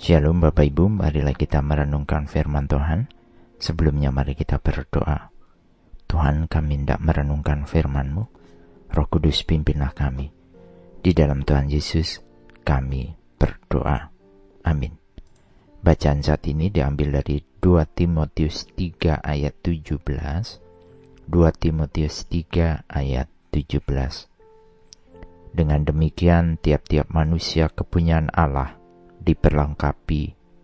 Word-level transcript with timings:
Shalom 0.00 0.40
Bapak 0.40 0.64
Ibu, 0.64 0.88
marilah 0.88 1.36
kita 1.36 1.60
merenungkan 1.60 2.24
firman 2.24 2.64
Tuhan. 2.64 3.04
Sebelumnya 3.60 4.08
mari 4.08 4.32
kita 4.32 4.56
berdoa. 4.56 5.28
Tuhan 6.08 6.48
kami 6.48 6.80
tidak 6.80 7.04
merenungkan 7.04 7.68
firman-Mu, 7.68 8.24
Roh 8.96 9.06
Kudus 9.12 9.44
pimpinlah 9.44 9.92
kami. 9.92 10.32
Di 11.04 11.12
dalam 11.12 11.44
Tuhan 11.44 11.68
Yesus 11.68 12.16
kami 12.64 13.12
berdoa. 13.36 14.08
Amin. 14.64 14.96
Bacaan 15.84 16.24
saat 16.24 16.48
ini 16.48 16.72
diambil 16.72 17.20
dari 17.20 17.44
2 17.60 17.84
Timotius 17.92 18.72
3 18.72 19.20
ayat 19.20 19.52
17. 19.60 20.00
2 20.00 21.60
Timotius 21.60 22.24
3 22.24 22.88
ayat 22.88 23.28
17. 23.52 23.84
Dengan 25.52 25.84
demikian 25.84 26.56
tiap-tiap 26.56 27.12
manusia 27.12 27.68
kepunyaan 27.68 28.32
Allah 28.32 28.79
diperlengkapi 29.20 30.22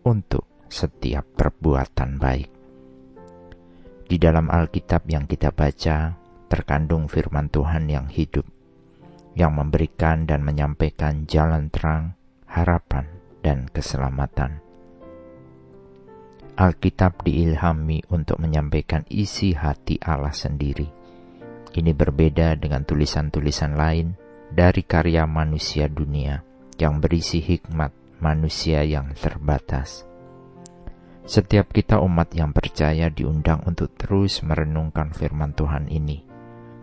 untuk 0.09 0.67
setiap 0.67 1.25
perbuatan 1.37 2.17
baik. 2.19 2.51
Di 4.07 4.17
dalam 4.23 4.49
Alkitab 4.49 5.07
yang 5.11 5.27
kita 5.27 5.51
baca, 5.51 6.15
terkandung 6.47 7.11
firman 7.11 7.51
Tuhan 7.51 7.91
yang 7.91 8.07
hidup, 8.07 8.47
yang 9.35 9.59
memberikan 9.59 10.25
dan 10.25 10.47
menyampaikan 10.47 11.27
jalan 11.27 11.69
terang, 11.75 12.15
harapan, 12.47 13.11
dan 13.43 13.67
keselamatan. 13.67 14.63
Alkitab 16.57 17.21
diilhami 17.27 18.01
untuk 18.09 18.41
menyampaikan 18.41 19.05
isi 19.13 19.53
hati 19.53 20.01
Allah 20.01 20.33
sendiri. 20.33 20.89
Ini 21.77 21.93
berbeda 21.93 22.57
dengan 22.57 22.87
tulisan-tulisan 22.89 23.77
lain 23.77 24.17
dari 24.49 24.81
karya 24.81 25.29
manusia 25.29 25.85
dunia 25.91 26.41
yang 26.81 27.05
berisi 27.05 27.45
hikmat 27.45 28.06
manusia 28.21 28.81
yang 28.81 29.13
terbatas. 29.17 30.09
Setiap 31.27 31.75
kita 31.75 31.99
umat 32.07 32.31
yang 32.39 32.55
percaya 32.55 33.11
diundang 33.11 33.59
untuk 33.67 33.91
terus 33.99 34.47
merenungkan 34.47 35.11
firman 35.11 35.51
Tuhan 35.59 35.91
ini, 35.91 36.23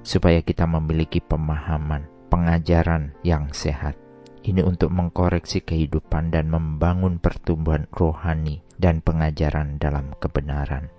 supaya 0.04 0.44
kita 0.44 0.68
memiliki 0.68 1.24
pemahaman, 1.24 2.12
pengajaran 2.28 3.16
yang 3.24 3.56
sehat. 3.56 3.96
Ini 4.44 4.60
untuk 4.68 4.92
mengkoreksi 4.92 5.64
kehidupan 5.64 6.36
dan 6.36 6.52
membangun 6.52 7.24
pertumbuhan 7.24 7.88
rohani 7.96 8.60
dan 8.76 9.00
pengajaran 9.00 9.80
dalam 9.80 10.12
kebenaran. 10.20 10.92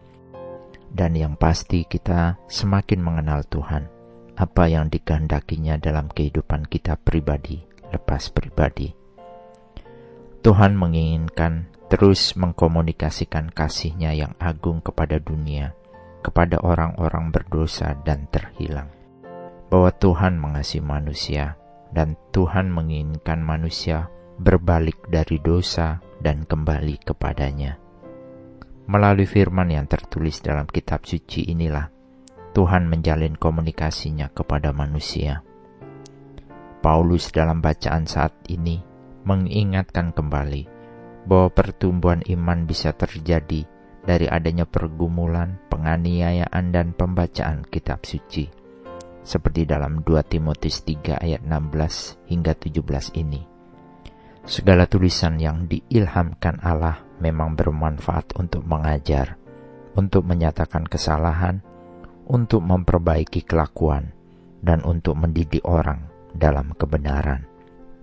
Dan 0.89 1.13
yang 1.13 1.37
pasti 1.37 1.85
kita 1.85 2.41
semakin 2.49 3.05
mengenal 3.05 3.45
Tuhan, 3.45 3.93
apa 4.41 4.73
yang 4.73 4.89
dikehendakinya 4.89 5.77
dalam 5.77 6.09
kehidupan 6.09 6.65
kita 6.65 6.97
pribadi, 6.97 7.61
lepas 7.93 8.33
pribadi 8.33 9.04
Tuhan 10.45 10.77
menginginkan 10.77 11.73
terus 11.89 12.37
mengkomunikasikan 12.37 13.49
kasihnya 13.49 14.13
yang 14.13 14.37
agung 14.37 14.85
kepada 14.85 15.17
dunia, 15.17 15.73
kepada 16.21 16.61
orang-orang 16.61 17.33
berdosa 17.33 17.97
dan 18.05 18.29
terhilang. 18.29 18.93
Bahwa 19.73 19.89
Tuhan 19.97 20.37
mengasihi 20.37 20.85
manusia, 20.85 21.57
dan 21.97 22.21
Tuhan 22.29 22.69
menginginkan 22.69 23.41
manusia 23.41 24.13
berbalik 24.37 25.09
dari 25.09 25.41
dosa 25.41 26.05
dan 26.21 26.45
kembali 26.45 27.01
kepadanya. 27.01 27.81
Melalui 28.85 29.25
firman 29.25 29.73
yang 29.73 29.89
tertulis 29.89 30.45
dalam 30.45 30.69
kitab 30.69 31.09
suci 31.09 31.49
inilah, 31.49 31.89
Tuhan 32.53 32.85
menjalin 32.93 33.41
komunikasinya 33.41 34.29
kepada 34.29 34.77
manusia. 34.77 35.41
Paulus 36.85 37.33
dalam 37.33 37.65
bacaan 37.65 38.05
saat 38.05 38.37
ini 38.53 38.93
mengingatkan 39.25 40.13
kembali 40.13 40.69
bahwa 41.25 41.49
pertumbuhan 41.51 42.21
iman 42.29 42.69
bisa 42.69 42.93
terjadi 42.93 43.65
dari 44.05 44.29
adanya 44.29 44.69
pergumulan, 44.69 45.57
penganiayaan, 45.73 46.71
dan 46.71 46.93
pembacaan 46.93 47.65
kitab 47.65 48.05
suci. 48.05 48.53
Seperti 49.25 49.65
dalam 49.65 50.05
2 50.05 50.21
Timotius 50.29 50.85
3 50.85 51.25
ayat 51.25 51.41
16 51.41 52.29
hingga 52.29 52.53
17 52.53 53.17
ini. 53.17 53.41
Segala 54.45 54.85
tulisan 54.85 55.41
yang 55.41 55.65
diilhamkan 55.65 56.61
Allah 56.61 57.01
memang 57.17 57.57
bermanfaat 57.57 58.37
untuk 58.37 58.61
mengajar, 58.69 59.41
untuk 59.97 60.29
menyatakan 60.29 60.85
kesalahan, 60.85 61.65
untuk 62.29 62.61
memperbaiki 62.61 63.49
kelakuan, 63.49 64.13
dan 64.61 64.85
untuk 64.85 65.17
mendidik 65.17 65.65
orang 65.65 66.13
dalam 66.37 66.77
kebenaran 66.77 67.54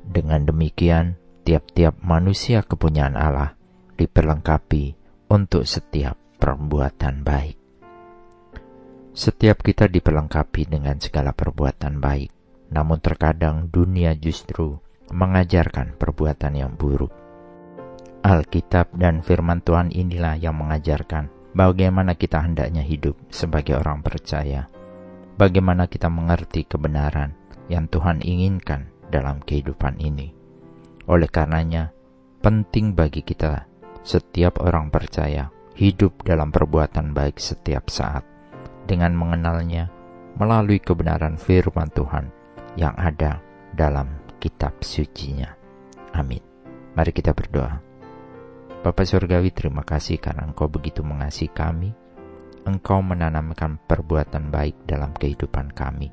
dengan 0.06 0.44
demikian, 0.45 1.17
tiap-tiap 1.45 1.97
manusia 2.01 2.62
kepunyaan 2.66 3.17
Allah 3.17 3.57
diperlengkapi 3.97 4.97
untuk 5.29 5.63
setiap 5.66 6.17
perbuatan 6.41 7.22
baik. 7.22 7.57
Setiap 9.11 9.59
kita 9.61 9.91
diperlengkapi 9.91 10.72
dengan 10.72 10.97
segala 10.97 11.35
perbuatan 11.35 12.00
baik, 12.00 12.31
namun 12.72 12.97
terkadang 13.03 13.67
dunia 13.67 14.16
justru 14.16 14.79
mengajarkan 15.11 16.00
perbuatan 16.00 16.53
yang 16.56 16.72
buruk. 16.79 17.11
Alkitab 18.23 18.95
dan 18.95 19.19
firman 19.19 19.59
Tuhan 19.59 19.91
inilah 19.91 20.40
yang 20.40 20.56
mengajarkan 20.56 21.28
bagaimana 21.51 22.16
kita 22.16 22.40
hendaknya 22.40 22.85
hidup 22.85 23.19
sebagai 23.28 23.75
orang 23.81 24.00
percaya, 24.00 24.72
bagaimana 25.35 25.91
kita 25.91 26.07
mengerti 26.07 26.63
kebenaran 26.63 27.35
yang 27.67 27.91
Tuhan 27.91 28.23
inginkan 28.23 28.88
dalam 29.11 29.44
kehidupan 29.44 29.99
ini. 29.99 30.31
Oleh 31.11 31.27
karenanya, 31.27 31.91
penting 32.39 32.95
bagi 32.95 33.22
kita, 33.22 33.67
setiap 34.01 34.63
orang 34.63 34.88
percaya, 34.88 35.51
hidup 35.75 36.23
dalam 36.23 36.49
perbuatan 36.49 37.11
baik 37.11 37.38
setiap 37.38 37.91
saat, 37.91 38.23
dengan 38.88 39.13
mengenalnya 39.13 39.91
melalui 40.39 40.79
kebenaran 40.79 41.35
firman 41.35 41.91
Tuhan 41.91 42.31
yang 42.79 42.95
ada 42.95 43.44
dalam 43.75 44.23
kitab 44.39 44.79
sucinya. 44.81 45.51
Amin. 46.16 46.41
Mari 46.95 47.11
kita 47.11 47.31
berdoa. 47.31 47.79
Bapak 48.81 49.05
Surgawi 49.05 49.53
terima 49.53 49.85
kasih 49.85 50.17
karena 50.17 50.49
Engkau 50.49 50.66
begitu 50.66 51.05
mengasihi 51.05 51.53
kami. 51.53 51.93
Engkau 52.66 53.01
menanamkan 53.05 53.78
perbuatan 53.85 54.49
baik 54.49 54.89
dalam 54.89 55.13
kehidupan 55.13 55.69
kami. 55.73 56.09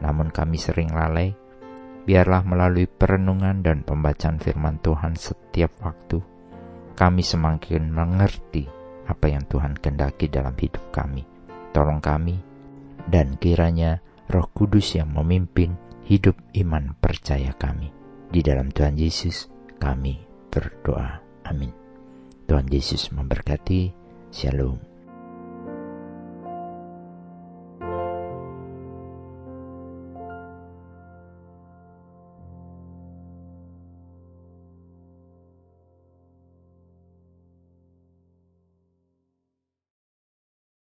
Namun 0.00 0.32
kami 0.32 0.56
sering 0.56 0.88
lalai 0.92 1.36
biarlah 2.04 2.44
melalui 2.44 2.88
perenungan 2.88 3.64
dan 3.64 3.84
pembacaan 3.84 4.40
firman 4.40 4.80
Tuhan 4.80 5.16
setiap 5.16 5.72
waktu, 5.84 6.20
kami 6.96 7.22
semakin 7.24 7.88
mengerti 7.88 8.68
apa 9.08 9.26
yang 9.26 9.44
Tuhan 9.48 9.74
kendaki 9.76 10.30
dalam 10.30 10.54
hidup 10.54 10.92
kami. 10.94 11.26
Tolong 11.70 12.02
kami, 12.02 12.36
dan 13.06 13.38
kiranya 13.38 14.02
roh 14.30 14.46
kudus 14.50 14.94
yang 14.94 15.10
memimpin 15.10 15.74
hidup 16.06 16.38
iman 16.58 16.94
percaya 16.98 17.54
kami. 17.54 17.90
Di 18.30 18.42
dalam 18.42 18.70
Tuhan 18.70 18.94
Yesus 18.98 19.50
kami 19.78 20.22
berdoa. 20.50 21.22
Amin. 21.46 21.74
Tuhan 22.46 22.66
Yesus 22.70 23.10
memberkati. 23.14 23.94
Shalom. 24.30 24.89